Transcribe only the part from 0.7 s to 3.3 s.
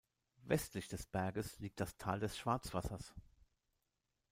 des Berges liegt das Tal des Schwarzwassers.